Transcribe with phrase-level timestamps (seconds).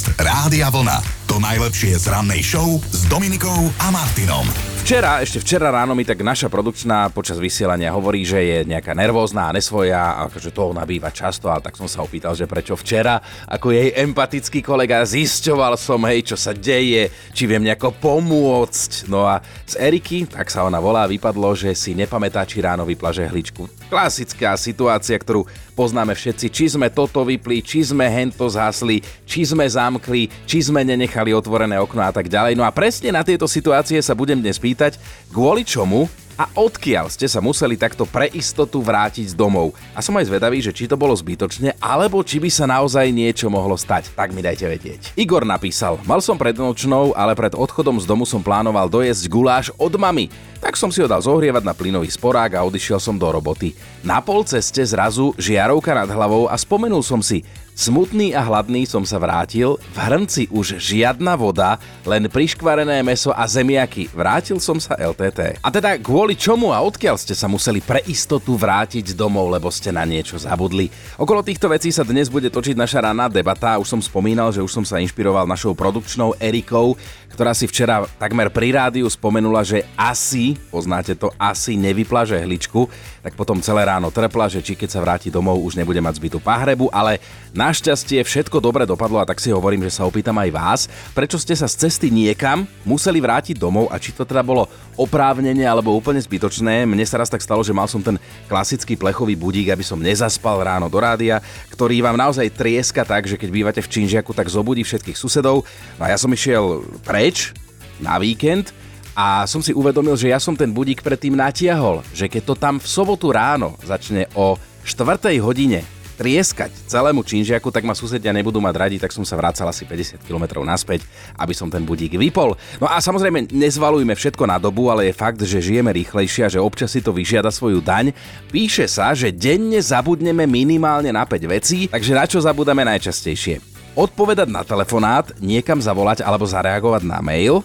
[0.00, 0.96] Podcast Rádia Vlna.
[1.28, 4.48] To najlepšie z rannej show s Dominikou a Martinom.
[4.80, 9.52] Včera, ešte včera ráno mi tak naša produkčná počas vysielania hovorí, že je nejaká nervózna
[9.52, 12.80] a nesvoja a že to ona býva často, ale tak som sa opýtal, že prečo
[12.80, 19.04] včera, ako jej empatický kolega, zisťoval som, hej, čo sa deje, či viem nejako pomôcť.
[19.12, 23.12] No a z Eriky, tak sa ona volá, vypadlo, že si nepamätá, či ráno vypla
[23.12, 23.79] žehličku.
[23.90, 29.66] Klasická situácia, ktorú poznáme všetci, či sme toto vypli, či sme hento zhasli, či sme
[29.66, 32.54] zamkli, či sme nenechali otvorené okno a tak ďalej.
[32.54, 34.94] No a presne na tieto situácie sa budem dnes pýtať,
[35.34, 36.06] kvôli čomu
[36.40, 39.76] a odkiaľ ste sa museli takto pre istotu vrátiť domov.
[39.92, 43.52] A som aj zvedavý, že či to bolo zbytočne, alebo či by sa naozaj niečo
[43.52, 44.16] mohlo stať.
[44.16, 45.12] Tak mi dajte vedieť.
[45.20, 49.68] Igor napísal, mal som pred nočnou, ale pred odchodom z domu som plánoval dojesť guláš
[49.76, 50.32] od mamy.
[50.64, 53.76] Tak som si ho dal zohrievať na plynový sporák a odišiel som do roboty.
[54.00, 57.44] Na pol ceste zrazu žiarovka nad hlavou a spomenul som si,
[57.80, 63.48] Smutný a hladný som sa vrátil, v hrnci už žiadna voda, len priškvarené meso a
[63.48, 64.04] zemiaky.
[64.12, 65.64] Vrátil som sa LTT.
[65.64, 69.96] A teda kvôli čomu a odkiaľ ste sa museli pre istotu vrátiť domov, lebo ste
[69.96, 70.92] na niečo zabudli?
[71.16, 73.80] Okolo týchto vecí sa dnes bude točiť naša ranná debata.
[73.80, 78.50] Už som spomínal, že už som sa inšpiroval našou produkčnou Erikou, ktorá si včera takmer
[78.50, 82.90] pri rádiu spomenula, že asi, poznáte to, asi nevypla žehličku,
[83.22, 86.38] tak potom celé ráno trpla, že či keď sa vráti domov už nebude mať zbytú
[86.42, 90.80] pahrebu, ale Našťastie všetko dobre dopadlo a tak si hovorím, že sa opýtam aj vás,
[91.10, 95.66] prečo ste sa z cesty niekam museli vrátiť domov a či to teda bolo oprávnenie
[95.66, 96.86] alebo úplne zbytočné.
[96.86, 100.62] Mne sa raz tak stalo, že mal som ten klasický plechový budík, aby som nezaspal
[100.62, 101.42] ráno do rádia,
[101.74, 105.66] ktorý vám naozaj trieska tak, že keď bývate v Činžiaku, tak zobudí všetkých susedov.
[105.98, 106.86] No a ja som išiel
[107.20, 107.52] preč
[108.00, 108.72] na víkend
[109.12, 112.80] a som si uvedomil, že ja som ten budík predtým natiahol, že keď to tam
[112.80, 114.56] v sobotu ráno začne o
[114.88, 115.36] 4.
[115.44, 115.84] hodine
[116.16, 120.24] trieskať celému činžiaku, tak ma susedia nebudú mať radi, tak som sa vracal asi 50
[120.24, 121.04] km naspäť,
[121.36, 122.56] aby som ten budík vypol.
[122.80, 126.64] No a samozrejme, nezvalujme všetko na dobu, ale je fakt, že žijeme rýchlejšie a že
[126.64, 128.16] občas si to vyžiada svoju daň.
[128.48, 133.69] Píše sa, že denne zabudneme minimálne na 5 vecí, takže na čo zabudáme najčastejšie?
[134.00, 137.60] Odpovedať na telefonát, niekam zavolať alebo zareagovať na mail.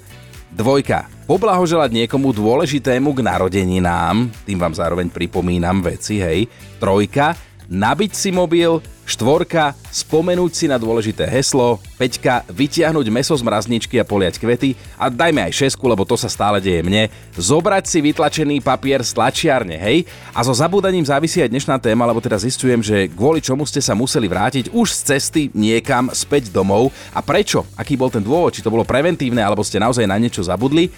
[0.51, 1.07] Dvojka.
[1.31, 6.51] Poblahoželať niekomu dôležitému k narodeninám, tým vám zároveň pripomínam veci, hej.
[6.75, 7.39] Trojka
[7.71, 14.05] nabiť si mobil, štvorka, spomenúť si na dôležité heslo, peťka, vytiahnuť meso z mrazničky a
[14.05, 17.07] poliať kvety a dajme aj šesku, lebo to sa stále deje mne,
[17.37, 20.09] zobrať si vytlačený papier z tlačiarne, hej?
[20.33, 23.93] A so zabúdaním závisí aj dnešná téma, lebo teda zistujem, že kvôli čomu ste sa
[23.93, 28.65] museli vrátiť už z cesty niekam späť domov a prečo, aký bol ten dôvod, či
[28.65, 30.89] to bolo preventívne alebo ste naozaj na niečo zabudli.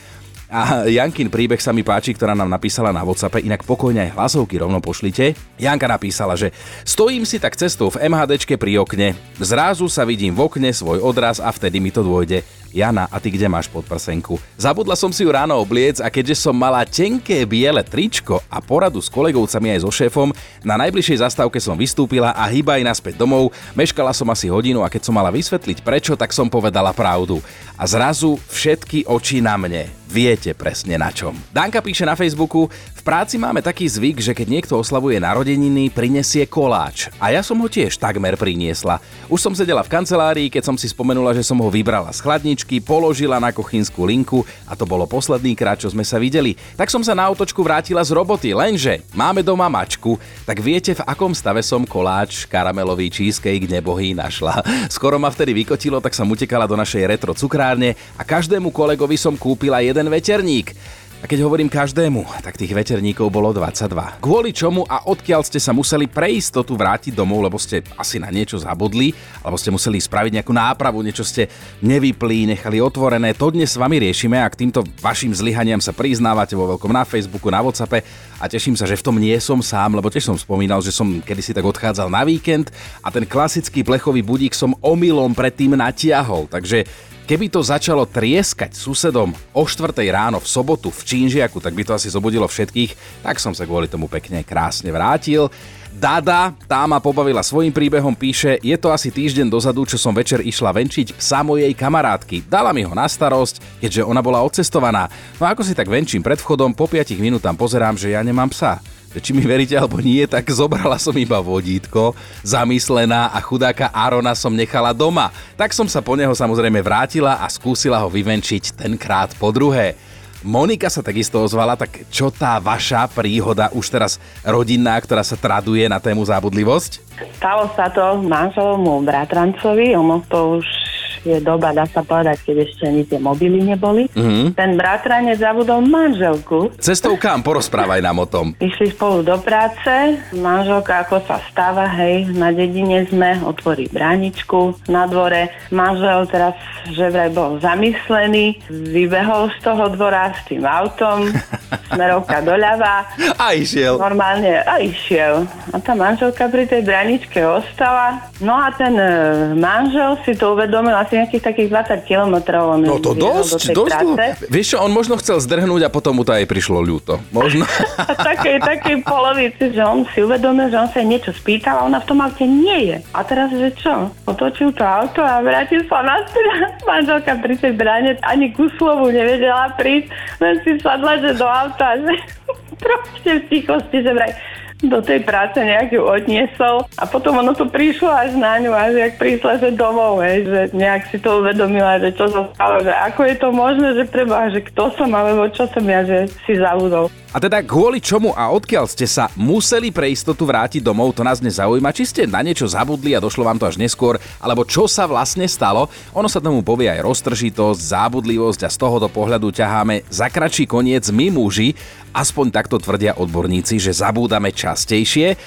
[0.48, 4.56] A Jankin príbeh sa mi páči, ktorá nám napísala na WhatsAppe, inak pokojne aj hlasovky
[4.56, 5.36] rovno pošlite.
[5.60, 6.56] Janka napísala, že
[6.88, 9.12] stojím si tak cestou v MHDčke pri okne,
[9.44, 12.48] zrazu sa vidím v okne svoj odraz a vtedy mi to dôjde.
[12.76, 14.36] Jana, a ty kde máš podprsenku?
[14.60, 19.00] Zabudla som si ju ráno obliec a keďže som mala tenké biele tričko a poradu
[19.00, 23.56] s kolegovcami aj so šéfom, na najbližšej zastávke som vystúpila a hýba aj naspäť domov.
[23.72, 27.40] Meškala som asi hodinu a keď som mala vysvetliť prečo, tak som povedala pravdu.
[27.80, 29.88] A zrazu všetky oči na mne.
[30.08, 31.36] Viete presne na čom.
[31.52, 32.72] Danka píše na Facebooku,
[33.08, 37.08] práci máme taký zvyk, že keď niekto oslavuje narodeniny, prinesie koláč.
[37.24, 39.00] A ja som ho tiež takmer priniesla.
[39.32, 42.84] Už som sedela v kancelárii, keď som si spomenula, že som ho vybrala z chladničky,
[42.84, 46.60] položila na kuchynskú linku a to bolo posledný krát, čo sme sa videli.
[46.76, 51.06] Tak som sa na autočku vrátila z roboty, lenže máme doma mačku, tak viete v
[51.08, 54.60] akom stave som koláč karamelový cheesecake nebohý našla.
[55.00, 59.40] Skoro ma vtedy vykotilo, tak som utekala do našej retro cukrárne a každému kolegovi som
[59.40, 60.76] kúpila jeden veterník.
[61.18, 64.22] A keď hovorím každému, tak tých veterníkov bolo 22.
[64.22, 68.30] Kvôli čomu a odkiaľ ste sa museli pre istotu vrátiť domov, lebo ste asi na
[68.30, 71.50] niečo zabudli, alebo ste museli spraviť nejakú nápravu, niečo ste
[71.82, 76.54] nevyplí, nechali otvorené, to dnes s vami riešime a k týmto vašim zlyhaniam sa priznávate
[76.54, 78.06] vo veľkom na Facebooku, na Whatsappe
[78.38, 81.18] a teším sa, že v tom nie som sám, lebo tiež som spomínal, že som
[81.26, 82.70] kedysi tak odchádzal na víkend
[83.02, 86.86] a ten klasický plechový budík som omylom predtým natiahol, takže
[87.28, 91.92] Keby to začalo trieskať susedom o 4 ráno v sobotu v Čínžiaku, tak by to
[91.92, 95.52] asi zobudilo všetkých, tak som sa kvôli tomu pekne krásne vrátil.
[95.92, 100.40] Dada, tá ma pobavila svojim príbehom, píše, je to asi týždeň dozadu, čo som večer
[100.40, 102.48] išla venčiť psa mojej kamarátky.
[102.48, 105.12] Dala mi ho na starosť, keďže ona bola odcestovaná.
[105.36, 108.80] No ako si tak venčím pred vchodom, po 5 minútam pozerám, že ja nemám psa
[109.20, 112.16] či mi veríte alebo nie, tak zobrala som iba vodítko,
[112.46, 115.34] zamyslená a chudáka Arona som nechala doma.
[115.60, 119.98] Tak som sa po neho samozrejme vrátila a skúsila ho vyvenčiť tenkrát po druhé.
[120.46, 125.90] Monika sa takisto ozvala, tak čo tá vaša príhoda už teraz rodinná, ktorá sa traduje
[125.90, 127.02] na tému zábudlivosť?
[127.42, 130.87] Stalo sa to manželomu bratrancovi, ono to už
[131.24, 134.10] je doba, dá sa povedať, keď ešte ani tie mobily neboli.
[134.14, 134.54] Mm-hmm.
[134.54, 136.74] Ten bratranec zabudol manželku.
[136.78, 137.42] Cestou kam?
[137.42, 138.54] Porozprávaj nám o tom.
[138.60, 145.08] Išli spolu do práce, manželka ako sa stáva, hej, na dedine sme, otvorí bráničku na
[145.08, 145.50] dvore.
[145.72, 146.56] Manžel teraz,
[146.92, 151.32] že vraj bol zamyslený, vybehol z toho dvora s tým autom,
[151.94, 153.08] smerovka doľava.
[153.40, 153.96] A išiel.
[153.98, 155.48] Normálne, a išiel.
[155.72, 158.28] A tá manželka pri tej bráničke ostala.
[158.44, 159.10] No a ten e,
[159.56, 162.76] manžel si to uvedomil asi nejakých takých 20 kilometrov.
[162.84, 164.52] No to dosť, dosť.
[164.52, 167.24] Vieš čo, on možno chcel zdrhnúť a potom mu to aj prišlo ľúto.
[167.32, 167.64] Možno.
[168.30, 172.08] takej, takej polovici, že on si uvedomil, že on sa niečo spýtal a ona v
[172.12, 172.98] tom aute nie je.
[173.16, 174.12] A teraz, že čo?
[174.28, 176.20] Otočil to auto a vrátil sa na
[176.90, 180.12] Manželka pri tej bráne ani ku slovu nevedela prísť,
[180.44, 182.14] len si sadla, že do auta, že
[182.84, 184.36] proste v tichosti, že vraj
[184.84, 188.94] do tej práce nejak ju odniesol a potom ono to prišlo až na ňu, až
[188.94, 192.94] jak prišla že domov, hej, že nejak si to uvedomila, že čo sa stalo, že
[192.94, 196.54] ako je to možné, že preba, že kto som alebo čo som ja, že si
[196.54, 197.10] zavudol.
[197.38, 201.38] A teda kvôli čomu a odkiaľ ste sa museli pre istotu vrátiť domov, to nás
[201.38, 201.94] nezaujíma.
[201.94, 205.46] Či ste na niečo zabudli a došlo vám to až neskôr, alebo čo sa vlastne
[205.46, 205.86] stalo.
[206.18, 211.14] Ono sa tomu povie aj roztržitosť, zábudlivosť a z tohoto pohľadu ťaháme za kratší koniec
[211.14, 211.78] my muži,
[212.10, 215.38] aspoň takto tvrdia odborníci, že zabúdame častejšie.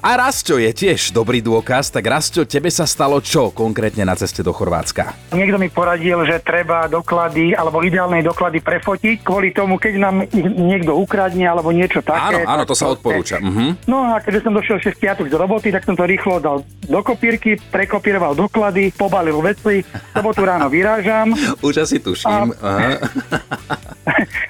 [0.00, 4.40] A Rasto je tiež dobrý dôkaz, tak Rasto, tebe sa stalo čo konkrétne na ceste
[4.40, 5.12] do Chorvátska?
[5.36, 10.24] Niekto mi poradil, že treba doklady alebo ideálne doklady prefotiť kvôli tomu, keď nám
[10.56, 12.32] niekto ukradne alebo niečo také.
[12.32, 13.44] Áno, áno, to sa odporúča.
[13.44, 13.76] Uh-huh.
[13.84, 17.00] No a keďže som došiel 6 piatok z roboty, tak som to rýchlo dal do
[17.04, 19.84] kopírky, prekopíroval doklady, pobalil veci,
[20.16, 21.36] sobotu ráno vyrážam.
[21.60, 22.56] Už asi tuším.
[22.64, 22.96] A...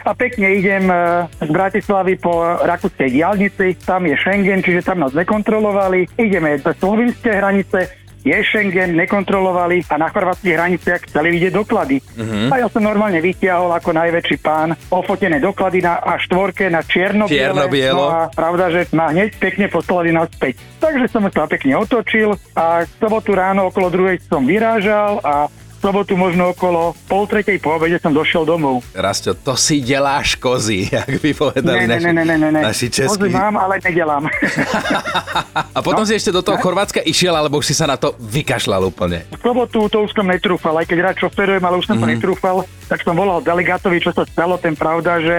[0.01, 0.97] A pekne idem e,
[1.45, 6.07] z Bratislavy po rakúskej diálnici, tam je Schengen, čiže tam nás nekontrolovali.
[6.21, 7.89] Ideme do slovinské hranice,
[8.21, 11.97] je Schengen, nekontrolovali a na chorvátskych hraniciach chceli vidieť doklady.
[12.05, 12.53] Uh-huh.
[12.53, 17.57] A ja som normálne vytiahol ako najväčší pán ofotené doklady na A4 na čierno-biele.
[17.57, 17.65] čierno
[17.97, 20.61] No a pravda, že ma hneď pekne poslali naspäť.
[20.85, 25.49] Takže som sa pekne otočil a sobotu ráno okolo druhej som vyrážal a
[25.81, 28.85] sobotu možno okolo pol tretej po obede som došiel domov.
[28.93, 32.61] Rasto, to si deláš kozy, jak by povedali ne, naši, ne, ne, ne, ne, ne.
[32.61, 33.17] naši českí.
[33.17, 34.29] Kozy mám, ale nedelám.
[35.77, 36.09] a potom no?
[36.09, 39.25] si ešte do toho Chorvátska išiel, alebo už si sa na to vykašľal úplne?
[39.33, 42.05] V sobotu to už som netrúfal, aj keď rád šoferujem, ale už som mm-hmm.
[42.05, 42.15] to mhm.
[42.21, 42.57] netrúfal,
[42.87, 45.39] tak som volal delegátovi, čo sa stalo, ten pravda, že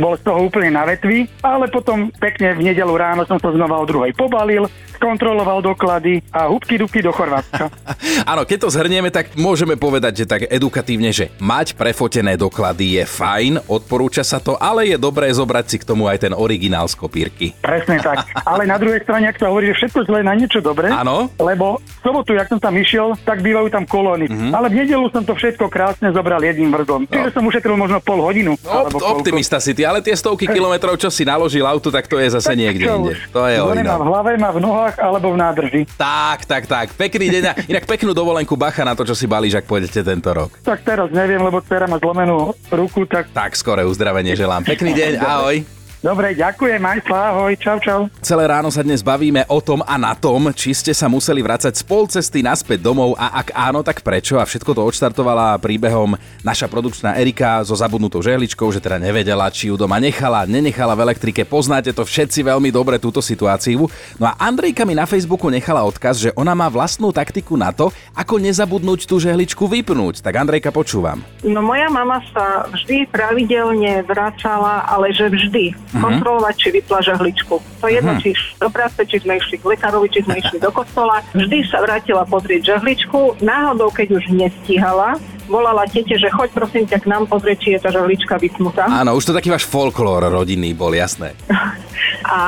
[0.00, 3.82] bol z toho úplne na vetvi, ale potom pekne v nedelu ráno som sa znova
[3.82, 4.64] o druhej pobalil,
[5.02, 7.66] kontroloval doklady a hubky dubky do Chorvátska.
[8.30, 13.04] Áno, keď to zhrnieme, tak môžeme povedať, že tak edukatívne, že mať prefotené doklady je
[13.04, 16.94] fajn, odporúča sa to, ale je dobré zobrať si k tomu aj ten originál z
[16.94, 17.50] kopírky.
[17.58, 18.30] Presne tak.
[18.46, 21.26] Ale na druhej strane, ak sa hovorí, že všetko zle na niečo dobré, Áno.
[21.42, 24.30] lebo v sobotu, jak som tam išiel, tak bývajú tam kolóny.
[24.30, 24.52] Mm-hmm.
[24.54, 27.08] Ale v nedelu som to všetko krásne zobral jedným vrzom.
[27.08, 27.10] No.
[27.10, 28.54] Čiže som ušetril možno pol hodinu.
[28.62, 28.86] No,
[29.18, 32.54] optimista si ty, ale tie stovky kilometrov, čo si naložil auto, tak to je zase
[32.54, 33.14] tak niekde inde.
[33.32, 35.80] To je o v hlave, má v nohách alebo v nádrži.
[35.96, 36.92] Tak, tak, tak.
[36.96, 37.68] Pekný deň.
[37.68, 40.50] Inak peknú dovolenku bacha na to, čo si balíš, ak pôjdete tento rok.
[40.64, 43.28] Tak teraz neviem, lebo dcera má zlomenú ruku, tak...
[43.32, 44.64] Tak, skore uzdravenie želám.
[44.64, 45.81] Pekný deň, ahoj.
[46.02, 48.00] Dobre, ďakujem, aj ahoj, čau, čau.
[48.18, 51.78] Celé ráno sa dnes bavíme o tom a na tom, či ste sa museli vrácať
[51.78, 54.34] z pol cesty naspäť domov a ak áno, tak prečo?
[54.34, 59.70] A všetko to odštartovala príbehom naša produkčná Erika so zabudnutou žehličkou, že teda nevedela, či
[59.70, 61.46] ju doma nechala, nenechala v elektrike.
[61.46, 63.86] Poznáte to všetci veľmi dobre, túto situáciu.
[64.18, 67.94] No a Andrejka mi na Facebooku nechala odkaz, že ona má vlastnú taktiku na to,
[68.18, 70.18] ako nezabudnúť tú žehličku vypnúť.
[70.18, 71.22] Tak Andrejka, počúvam.
[71.46, 76.02] No moja mama sa vždy pravidelne vracala, ale že vždy uh-huh.
[76.02, 77.54] kontrolovať, či vypla žahličku.
[77.60, 78.24] To je jedno, uh-huh.
[78.24, 81.20] či do práce, či sme išli k lekárovi, či sme išli do kostola.
[81.36, 83.44] Vždy sa vrátila pozrieť žahličku.
[83.44, 87.80] Náhodou, keď už nestíhala, volala tete, že choď prosím ťa k nám pozrieť, či je
[87.84, 88.88] tá žahlička vypnutá.
[88.88, 91.36] Áno, už to taký váš folklór rodinný bol, jasné.
[92.26, 92.38] A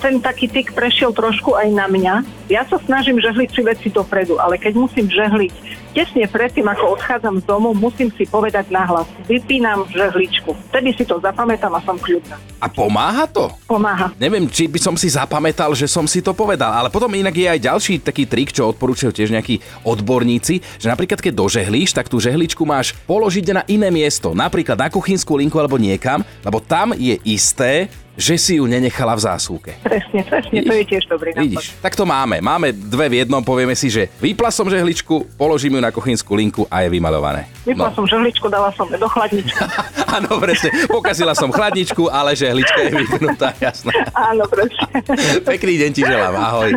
[0.00, 2.14] ten taký tyk prešiel trošku aj na mňa.
[2.52, 7.36] Ja sa snažím žehliť si veci dopredu, ale keď musím žehliť tesne predtým, ako odchádzam
[7.40, 9.04] z domu, musím si povedať nahlas.
[9.28, 10.56] Vypínam žehličku.
[10.72, 12.40] Vtedy si to zapamätám a som kľudná.
[12.58, 13.52] A pomáha to?
[13.68, 14.08] Pomáha.
[14.16, 17.46] Neviem, či by som si zapamätal, že som si to povedal, ale potom inak je
[17.46, 22.16] aj ďalší taký trik, čo odporúčajú tiež nejakí odborníci, že napríklad keď dožehlíš, tak tú
[22.16, 27.20] žehličku máš položiť na iné miesto, napríklad na kuchynskú linku alebo niekam, lebo tam je
[27.28, 29.72] isté, že si ju nenechala v zásuvke.
[29.80, 30.68] Presne, presne, Vidíš?
[30.68, 31.44] to je tiež dobrý nápad.
[31.48, 32.44] Vidíš, tak to máme.
[32.44, 36.62] Máme dve v jednom, povieme si, že vypla som žehličku, položím ju na kuchynskú linku
[36.68, 37.48] a je vymalované.
[37.64, 37.96] Vypla no.
[37.96, 39.56] som žehličku, dala som ju do chladničky.
[40.16, 40.68] Áno, presne.
[40.92, 43.92] Pokazila som chladničku, ale žehlička je vypnutá, jasné.
[44.12, 45.00] Áno, presne.
[45.40, 46.70] Pekný deň ti želám, ahoj.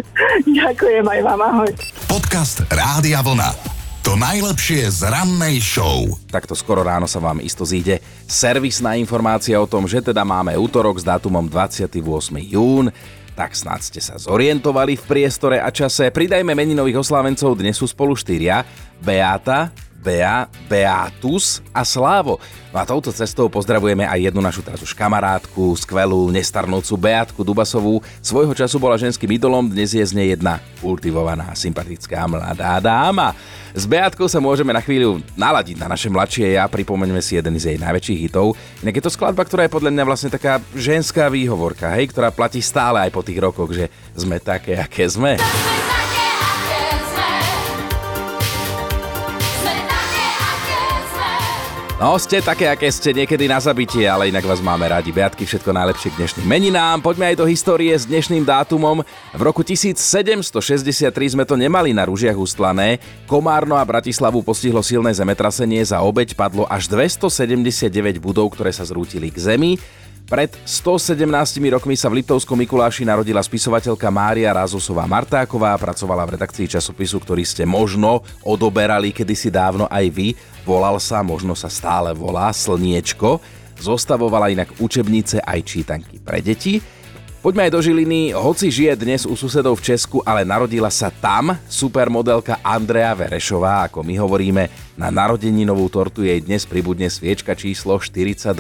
[0.47, 1.69] Ďakujem aj vám, ahoj.
[2.07, 3.75] Podcast Rádia Vlna.
[4.05, 6.05] To najlepšie z rannej show.
[6.29, 7.97] Takto skoro ráno sa vám isto zíde
[8.29, 12.05] servisná informácia o tom, že teda máme útorok s dátumom 28.
[12.45, 12.93] jún.
[13.33, 16.13] Tak snad ste sa zorientovali v priestore a čase.
[16.13, 18.62] Pridajme meninových oslávencov, dnes sú spolu štyria.
[19.01, 19.74] Beata,
[20.05, 22.38] Bea, Beatus a Slávo.
[22.69, 28.05] No a touto cestou pozdravujeme aj jednu našu teraz už kamarátku, skvelú, nestarnúcu Beatku Dubasovú.
[28.21, 33.33] Svojho času bola ženským idolom, dnes je z nej jedna kultivovaná, sympatická mladá dáma.
[33.74, 37.74] S Beatkou sa môžeme na chvíľu naladiť na naše mladšie ja, pripomeňme si jeden z
[37.74, 38.53] jej najväčších hitov.
[38.85, 42.62] Inak je to skladba, ktorá je podľa mňa vlastne taká ženská výhovorka, hej, ktorá platí
[42.62, 45.41] stále aj po tých rokoch, že sme také, aké sme.
[52.05, 55.09] No, ste také, aké ste niekedy na zabitie, ale inak vás máme radi.
[55.09, 57.01] Beatky, všetko najlepšie k dnešným meninám.
[57.01, 59.01] Poďme aj do histórie s dnešným dátumom.
[59.33, 63.01] V roku 1763 sme to nemali na rúžiach ustlané.
[63.25, 65.81] Komárno a Bratislavu postihlo silné zemetrasenie.
[65.81, 69.81] Za obeď padlo až 279 budov, ktoré sa zrútili k zemi.
[70.29, 71.25] Pred 117
[71.74, 77.41] rokmi sa v Liptovskom Mikuláši narodila spisovateľka Mária Rázosová Martáková, pracovala v redakcii časopisu, ktorý
[77.45, 80.33] ste možno odoberali kedysi dávno aj vy.
[80.65, 83.38] Volal sa, možno sa stále volá Slniečko.
[83.77, 86.81] Zostavovala inak učebnice aj čítanky pre deti.
[87.45, 88.34] Poďme aj do Žiliny.
[88.34, 94.01] Hoci žije dnes u susedov v Česku, ale narodila sa tam supermodelka Andrea Verešová, ako
[94.01, 94.65] my hovoríme.
[94.98, 98.57] Na narodeninovú tortu jej dnes pribudne sviečka číslo 42.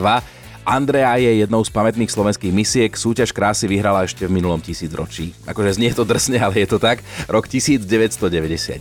[0.61, 5.33] Andrea je jednou z pamätných slovenských misiek, súťaž krásy vyhrala ešte v minulom tisícročí.
[5.49, 7.01] Akože znie to drsne, ale je to tak.
[7.25, 8.77] Rok 1999.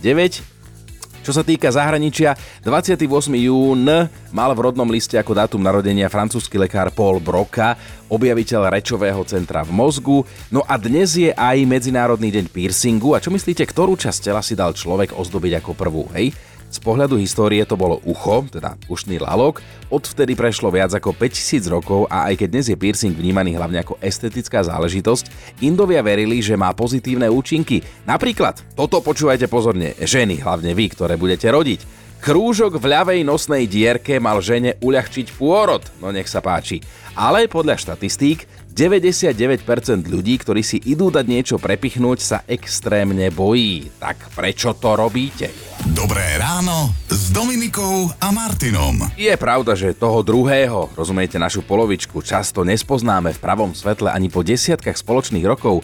[1.25, 3.09] Čo sa týka zahraničia, 28.
[3.33, 3.81] jún
[4.29, 7.73] mal v rodnom liste ako dátum narodenia francúzsky lekár Paul Broca,
[8.13, 10.21] objaviteľ rečového centra v mozgu.
[10.53, 13.17] No a dnes je aj Medzinárodný deň piercingu.
[13.17, 16.29] A čo myslíte, ktorú časť tela si dal človek ozdobiť ako prvú, hej?
[16.75, 22.03] Z pohľadu histórie to bolo ucho, teda ušný lalok, odvtedy prešlo viac ako 5000 rokov
[22.11, 26.75] a aj keď dnes je piercing vnímaný hlavne ako estetická záležitosť, Indovia verili, že má
[26.75, 27.79] pozitívne účinky.
[28.03, 31.79] Napríklad, toto počúvajte pozorne, ženy, hlavne vy, ktoré budete rodiť.
[32.19, 36.83] Krúžok v ľavej nosnej dierke mal žene uľahčiť pôrod, no nech sa páči.
[37.15, 39.63] Ale podľa štatistík 99%
[40.11, 43.87] ľudí, ktorí si idú dať niečo prepichnúť, sa extrémne bojí.
[44.03, 45.47] Tak prečo to robíte?
[45.95, 48.99] Dobré ráno s Dominikou a Martinom.
[49.15, 54.43] Je pravda, že toho druhého, rozumiete našu polovičku, často nespoznáme v pravom svetle ani po
[54.43, 55.79] desiatkách spoločných rokov,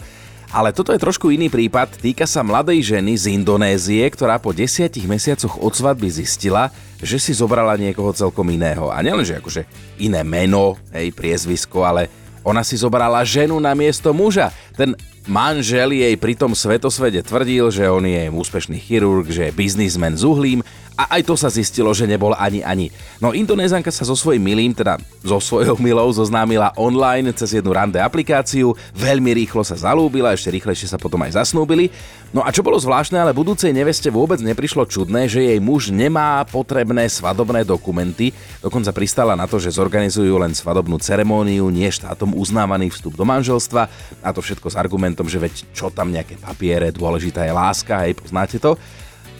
[0.52, 5.08] ale toto je trošku iný prípad, týka sa mladej ženy z Indonézie, ktorá po desiatich
[5.08, 6.68] mesiacoch od svadby zistila,
[7.00, 8.92] že si zobrala niekoho celkom iného.
[8.92, 9.64] A nielenže akože
[9.96, 14.50] iné meno, hej, priezvisko, ale ona si zobrala ženu na miesto muža.
[14.74, 20.18] Ten manžel jej pri tom svetosvede tvrdil, že on je úspešný chirurg, že je biznismen
[20.18, 22.92] s uhlím a aj to sa zistilo, že nebol ani ani.
[23.16, 27.96] No Indonézanka sa so svojím milým, teda so svojou milou zoznámila online cez jednu rande
[27.96, 31.88] aplikáciu, veľmi rýchlo sa zalúbila, ešte rýchlejšie sa potom aj zasnúbili.
[32.32, 36.40] No a čo bolo zvláštne, ale budúcej neveste vôbec neprišlo čudné, že jej muž nemá
[36.48, 38.32] potrebné svadobné dokumenty,
[38.64, 43.82] dokonca pristala na to, že zorganizujú len svadobnú ceremóniu, nie štátom uznávaný vstup do manželstva
[44.24, 48.16] a to všetko s argumentom, že veď čo tam nejaké papiere, dôležitá je láska, hej,
[48.16, 48.80] poznáte to.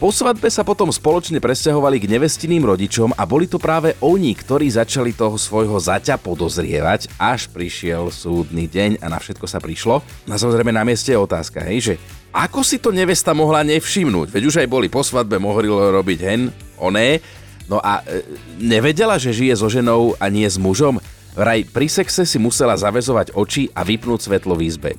[0.03, 4.67] Po svadbe sa potom spoločne presťahovali k nevestiným rodičom a boli to práve oni, ktorí
[4.67, 10.03] začali toho svojho zaťa podozrievať, až prišiel súdny deň a na všetko sa prišlo.
[10.27, 11.93] Na samozrejme na mieste je otázka, hej, že
[12.35, 14.27] ako si to nevesta mohla nevšimnúť?
[14.27, 17.23] Veď už aj boli po svadbe, mohli robiť hen, oné.
[17.71, 18.27] No a e,
[18.59, 20.99] nevedela, že žije so ženou a nie s mužom?
[21.31, 24.91] Vraj pri sexe si musela zavezovať oči a vypnúť svetlo v izbe.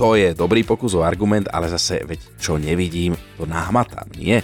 [0.00, 4.40] To je dobrý pokus o argument, ale zase, veď čo nevidím, to náhmatám, nie?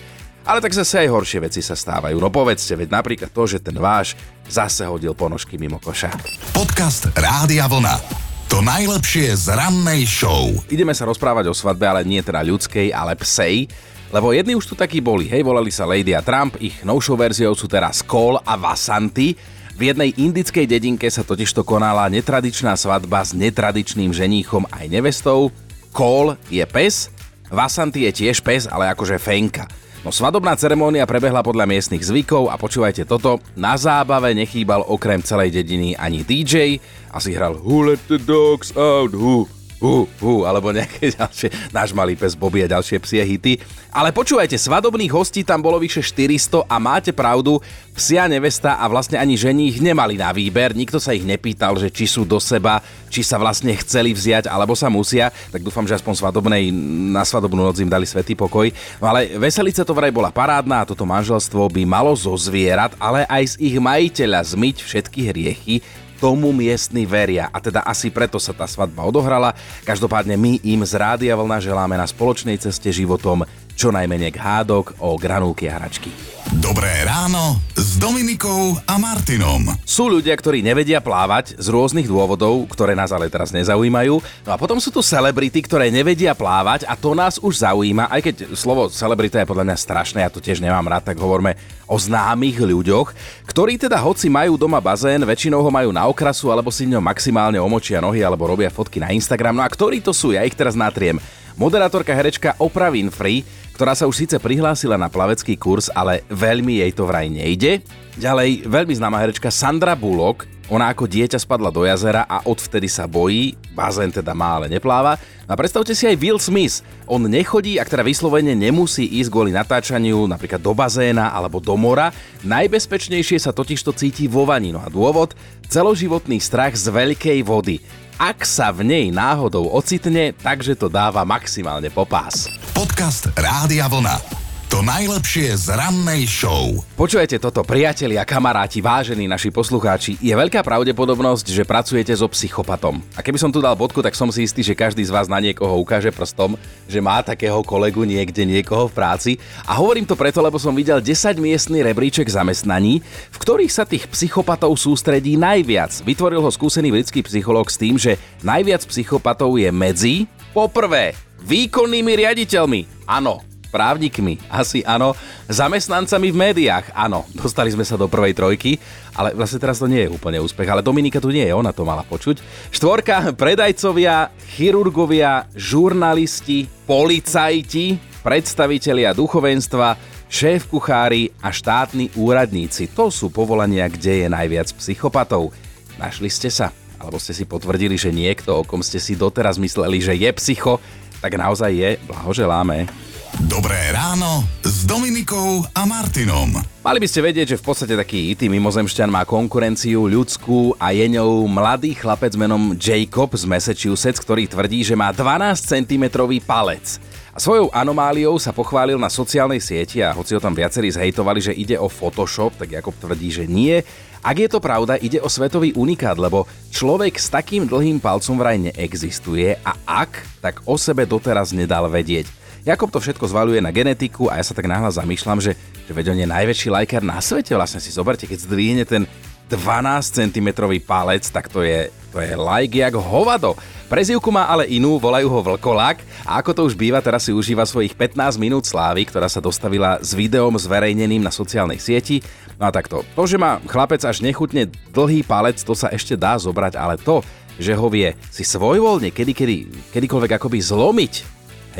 [0.48, 2.16] Ale tak zase aj horšie veci sa stávajú.
[2.16, 4.16] No povedzte, veď napríklad to, že ten váš
[4.48, 6.08] zase hodil ponožky mimo koša.
[6.56, 8.00] Podcast Rádia Vlna.
[8.48, 10.48] To najlepšie z rannej show.
[10.72, 13.68] Ideme sa rozprávať o svadbe, ale nie teda ľudskej, ale psej.
[14.08, 17.52] Lebo jedni už tu takí boli, hej, volali sa Lady a Trump, ich novšou verziou
[17.52, 19.36] sú teraz Cole a Vasanti.
[19.78, 25.54] V jednej indickej dedinke sa totižto konala netradičná svadba s netradičným ženíchom aj nevestou.
[25.94, 27.14] Kol je pes,
[27.46, 29.70] Vasanti je tiež pes, ale akože fenka.
[30.02, 35.54] No svadobná ceremónia prebehla podľa miestnych zvykov a počúvajte toto, na zábave nechýbal okrem celej
[35.54, 36.82] dediny ani DJ
[37.14, 39.57] a si hral Who let the dogs out, who?
[39.80, 43.52] Uh, uh, alebo nejaké ďalšie, náš malý pes Bobby a ďalšie psie hity.
[43.94, 47.58] Ale počúvajte, svadobných hostí tam bolo vyše 400 a máte pravdu,
[47.94, 51.90] psia nevesta a vlastne ani žení ich nemali na výber, nikto sa ich nepýtal, že
[51.90, 52.78] či sú do seba,
[53.10, 56.70] či sa vlastne chceli vziať, alebo sa musia, tak dúfam, že aspoň svadobnej,
[57.10, 58.70] na svadobnú noc im dali svetý pokoj.
[59.02, 63.26] No ale veselica to vraj bola parádna a toto manželstvo by malo zo zvierat, ale
[63.26, 65.74] aj z ich majiteľa zmyť všetky hriechy,
[66.18, 69.54] tomu miestni veria a teda asi preto sa tá svadba odohrala.
[69.86, 73.46] Každopádne my im z Rádia Vlna želáme na spoločnej ceste životom
[73.78, 76.37] čo najmenej hádok o granulky a hračky.
[76.56, 79.68] Dobré ráno s Dominikou a Martinom.
[79.84, 84.16] Sú ľudia, ktorí nevedia plávať z rôznych dôvodov, ktoré nás ale teraz nezaujímajú.
[84.48, 88.20] No a potom sú tu celebrity, ktoré nevedia plávať a to nás už zaujíma, aj
[88.24, 91.52] keď slovo celebrita je podľa mňa strašné, ja to tiež nemám rád, tak hovoríme
[91.84, 93.12] o známych ľuďoch,
[93.44, 97.60] ktorí teda hoci majú doma bazén, väčšinou ho majú na okrasu alebo si ňom maximálne
[97.60, 99.52] omočia nohy alebo robia fotky na Instagram.
[99.52, 101.20] No a ktorí to sú, ja ich teraz natriem.
[101.58, 103.42] Moderátorka herečka Oprah Winfrey,
[103.74, 107.82] ktorá sa už síce prihlásila na plavecký kurz, ale veľmi jej to vraj nejde.
[108.14, 113.10] Ďalej, veľmi známa herečka Sandra Bullock, ona ako dieťa spadla do jazera a odvtedy sa
[113.10, 115.18] bojí, bazén teda má, ale nepláva.
[115.48, 116.84] A predstavte si aj Will Smith.
[117.10, 122.14] On nechodí, ak teda vyslovene nemusí ísť kvôli natáčaniu napríklad do bazéna alebo do mora.
[122.46, 124.70] Najbezpečnejšie sa totiž to cíti vo vani.
[124.70, 125.34] No a dôvod?
[125.66, 127.82] Celoživotný strach z veľkej vody.
[128.18, 132.50] Ak sa v nej náhodou ocitne, takže to dáva maximálne popás.
[132.74, 134.47] Podcast Rádia Vlna.
[134.68, 136.84] To najlepšie z rannej show.
[136.92, 140.20] Počujete toto, priatelia, kamaráti, vážení naši poslucháči.
[140.20, 143.00] Je veľká pravdepodobnosť, že pracujete so psychopatom.
[143.16, 145.40] A keby som tu dal bodku, tak som si istý, že každý z vás na
[145.40, 149.32] niekoho ukáže prstom, že má takého kolegu niekde, niekoho v práci.
[149.64, 153.00] A hovorím to preto, lebo som videl 10 miestny rebríček zamestnaní,
[153.32, 156.04] v ktorých sa tých psychopatov sústredí najviac.
[156.04, 163.08] Vytvoril ho skúsený britský psychológ s tým, že najviac psychopatov je medzi, poprvé, výkonnými riaditeľmi.
[163.08, 165.12] Áno, právnikmi, asi áno,
[165.48, 168.80] zamestnancami v médiách, áno, dostali sme sa do prvej trojky,
[169.12, 171.84] ale vlastne teraz to nie je úplne úspech, ale Dominika tu nie je, ona to
[171.84, 172.40] mala počuť.
[172.72, 179.96] Štvorka, predajcovia, chirurgovia, žurnalisti, policajti, predstavitelia duchovenstva,
[180.28, 182.92] šéf kuchári a štátni úradníci.
[182.92, 185.52] To sú povolania, kde je najviac psychopatov.
[185.96, 186.68] Našli ste sa?
[187.00, 190.82] Alebo ste si potvrdili, že niekto, o kom ste si doteraz mysleli, že je psycho,
[191.18, 193.07] tak naozaj je, blahoželáme.
[193.46, 196.58] Dobré ráno s Dominikou a Martinom.
[196.82, 201.06] Mali by ste vedieť, že v podstate taký IT mimozemšťan má konkurenciu ľudskú a je
[201.06, 206.10] ňou mladý chlapec menom Jacob z Massachusetts, ktorý tvrdí, že má 12 cm
[206.42, 206.98] palec.
[207.30, 211.54] A svojou anomáliou sa pochválil na sociálnej sieti a hoci ho tam viacerí zhejtovali, že
[211.54, 213.86] ide o Photoshop, tak Jakob tvrdí, že nie.
[214.18, 218.58] Ak je to pravda, ide o svetový unikát, lebo človek s takým dlhým palcom vraj
[218.58, 222.37] neexistuje a ak, tak o sebe doteraz nedal vedieť.
[222.66, 225.54] Jakob to všetko zvaluje na genetiku a ja sa tak náhľad zamýšľam, že,
[225.86, 229.06] že veď on je najväčší lajkár na svete, vlastne si zoberte, keď zdvihne ten
[229.48, 230.48] 12 cm
[230.84, 233.56] palec, tak to je, to je like jak hovado.
[233.88, 237.64] Prezivku má ale inú, volajú ho Vlkolák a ako to už býva, teraz si užíva
[237.64, 242.20] svojich 15 minút slávy, ktorá sa dostavila s videom zverejneným na sociálnej sieti.
[242.60, 246.36] No a takto, to, že má chlapec až nechutne dlhý palec, to sa ešte dá
[246.36, 247.24] zobrať, ale to,
[247.56, 249.56] že ho vie si svojvoľne kedy, kedy,
[249.96, 251.14] kedykoľvek akoby zlomiť,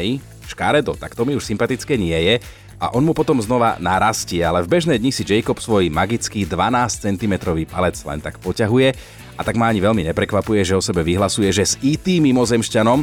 [0.01, 2.35] hej, škaredo, tak to mi už sympatické nie je
[2.79, 7.11] a on mu potom znova narastie, ale v bežné dni si Jacob svoj magický 12
[7.11, 7.35] cm
[7.67, 8.95] palec len tak poťahuje
[9.35, 13.03] a tak ma ani veľmi neprekvapuje, že o sebe vyhlasuje, že s IT mimozemšťanom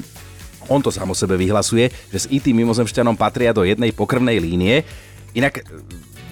[0.66, 4.82] on to sám o sebe vyhlasuje, že s IT mimozemšťanom patria do jednej pokrvnej línie.
[5.38, 5.62] Inak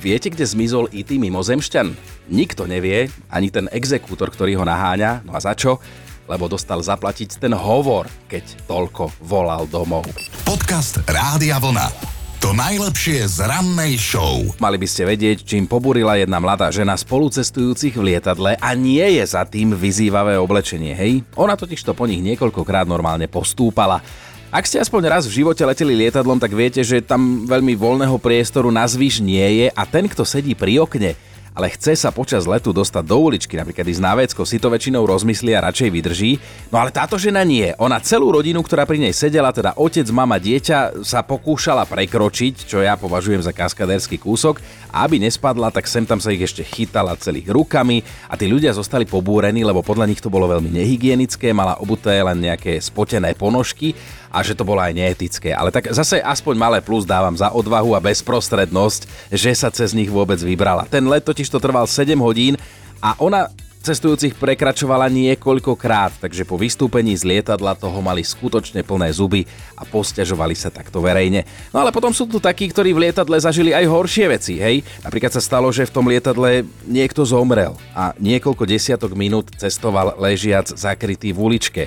[0.02, 1.88] viete, kde zmizol IT mimozemšťan?
[2.34, 5.21] Nikto nevie, ani ten exekútor, ktorý ho naháňa.
[5.21, 5.78] No a za čo?
[6.27, 10.07] Lebo dostal zaplatiť ten hovor, keď toľko volal domov.
[10.47, 12.13] Podcast Rádia Vlna.
[12.43, 14.43] To najlepšie z rannej show.
[14.59, 19.23] Mali by ste vedieť, čím pobúrila jedna mladá žena spolucestujúcich v lietadle a nie je
[19.23, 21.23] za tým vyzývavé oblečenie, hej?
[21.39, 24.03] Ona totiž to po nich niekoľkokrát normálne postúpala.
[24.51, 28.69] Ak ste aspoň raz v živote leteli lietadlom, tak viete, že tam veľmi voľného priestoru
[28.75, 31.15] na zvyš nie je a ten, kto sedí pri okne,
[31.53, 35.05] ale chce sa počas letu dostať do uličky, napríklad ísť na vecko, si to väčšinou
[35.05, 36.31] rozmyslí a radšej vydrží.
[36.73, 37.69] No ale táto žena nie.
[37.77, 42.81] Ona celú rodinu, ktorá pri nej sedela, teda otec, mama, dieťa, sa pokúšala prekročiť, čo
[42.81, 44.57] ja považujem za kaskadérsky kúsok.
[44.89, 48.73] A aby nespadla, tak sem tam sa ich ešte chytala celých rukami a tí ľudia
[48.73, 53.93] zostali pobúrení, lebo podľa nich to bolo veľmi nehygienické, mala obuté len nejaké spotené ponožky
[54.34, 55.54] a že to bolo aj neetické.
[55.54, 60.10] Ale tak zase aspoň malé plus dávam za odvahu a bezprostrednosť, že sa cez nich
[60.10, 60.89] vôbec vybrala.
[60.89, 62.58] Ten let totiž to trval 7 hodín
[62.98, 69.43] a ona cestujúcich prekračovala niekoľkokrát, takže po vystúpení z lietadla toho mali skutočne plné zuby
[69.76, 71.43] a posťažovali sa takto verejne.
[71.76, 74.88] No ale potom sú tu takí, ktorí v lietadle zažili aj horšie veci, hej?
[75.04, 80.72] Napríklad sa stalo, že v tom lietadle niekto zomrel a niekoľko desiatok minút cestoval ležiac
[80.72, 81.84] zakrytý v uličke.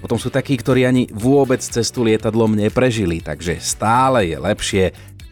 [0.00, 4.84] Potom sú takí, ktorí ani vôbec cestu lietadlom neprežili, takže stále je lepšie,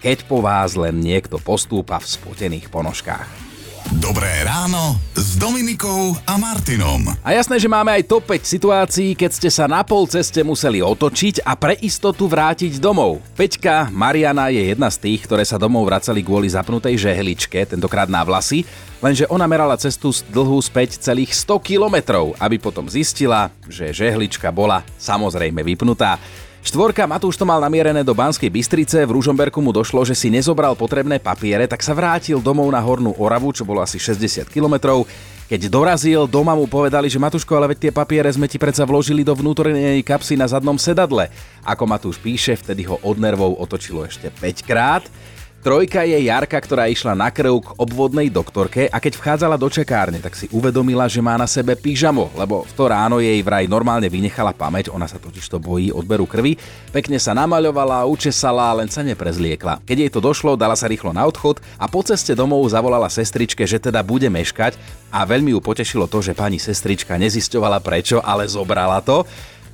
[0.05, 3.58] keď po vás len niekto postúpa v spotených ponožkách.
[3.97, 7.09] Dobré ráno s Dominikou a Martinom.
[7.25, 10.85] A jasné, že máme aj top 5 situácií, keď ste sa na pol ceste museli
[10.85, 13.25] otočiť a pre istotu vrátiť domov.
[13.33, 18.21] Peťka Mariana je jedna z tých, ktoré sa domov vracali kvôli zapnutej žehličke, tentokrát na
[18.29, 18.69] vlasy,
[19.01, 24.53] lenže ona merala cestu z dlhú späť celých 100 kilometrov, aby potom zistila, že žehlička
[24.53, 26.21] bola samozrejme vypnutá.
[26.69, 30.77] Štvorka Matúš to mal namierené do Banskej Bystrice, v Ružomberku mu došlo, že si nezobral
[30.77, 35.09] potrebné papiere, tak sa vrátil domov na Hornú Oravu, čo bolo asi 60 kilometrov.
[35.49, 39.25] Keď dorazil, doma mu povedali, že Matúško, ale veď tie papiere sme ti predsa vložili
[39.25, 41.33] do vnútornej kapsy na zadnom sedadle.
[41.65, 45.09] Ako Matúš píše, vtedy ho od nervov otočilo ešte 5 krát.
[45.59, 50.23] Trojka je Jarka, ktorá išla na krv k obvodnej doktorke a keď vchádzala do čakárne,
[50.23, 54.07] tak si uvedomila, že má na sebe pyžamo, lebo v to ráno jej vraj normálne
[54.07, 56.55] vynechala pamäť, ona sa totiž to bojí odberu krvi.
[56.95, 59.83] Pekne sa namaľovala, učesala, len sa neprezliekla.
[59.83, 63.67] Keď jej to došlo, dala sa rýchlo na odchod a po ceste domov zavolala sestričke,
[63.67, 64.79] že teda bude meškať
[65.11, 69.27] a veľmi ju potešilo to, že pani sestrička nezisťovala prečo, ale zobrala to.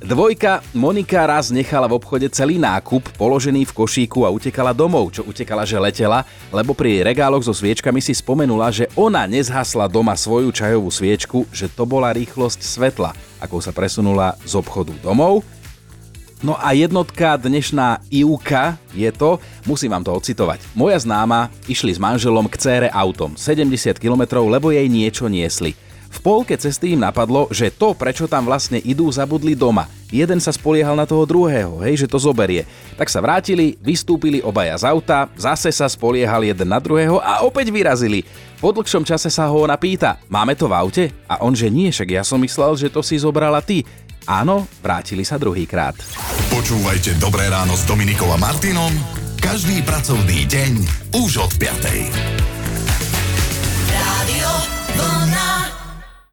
[0.03, 5.23] Dvojka Monika raz nechala v obchode celý nákup položený v košíku a utekala domov, čo
[5.23, 10.51] utekala, že letela, lebo pri regáloch so sviečkami si spomenula, že ona nezhasla doma svoju
[10.51, 15.47] čajovú sviečku, že to bola rýchlosť svetla, ako sa presunula z obchodu domov.
[16.43, 20.59] No a jednotka dnešná Iuka je to, musím vám to ocitovať.
[20.75, 25.71] Moja známa išli s manželom k cére autom 70 km, lebo jej niečo niesli.
[26.09, 29.85] V polke cesty im napadlo, že to, prečo tam vlastne idú, zabudli doma.
[30.09, 32.63] Jeden sa spoliehal na toho druhého, hej, že to zoberie.
[32.95, 37.73] Tak sa vrátili, vystúpili obaja z auta, zase sa spoliehal jeden na druhého a opäť
[37.73, 38.23] vyrazili.
[38.61, 41.03] Po dlhšom čase sa ho ona pýta, máme to v aute?
[41.27, 43.83] A on, že nie, však ja som myslel, že to si zobrala ty.
[44.25, 45.93] Áno, vrátili sa druhýkrát.
[46.49, 48.93] Počúvajte Dobré ráno s Dominikou a Martinom
[49.45, 50.71] každý pracovný deň
[51.21, 52.54] už od 5.